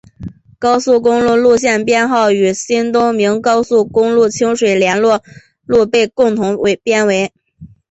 [0.57, 5.23] 高速公路路线编号与新东名高速公路清水联络
[5.63, 7.31] 路被共同编为。